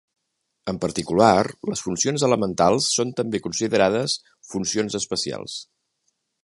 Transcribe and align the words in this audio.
En 0.71 0.77
particular, 0.85 1.35
les 1.71 1.83
funcions 1.87 2.25
elementals 2.29 2.89
són 2.97 3.13
també 3.21 3.43
considerades 3.45 4.19
funcions 4.55 4.99
especials. 5.03 5.61